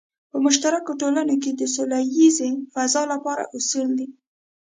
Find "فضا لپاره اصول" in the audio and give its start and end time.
2.73-3.89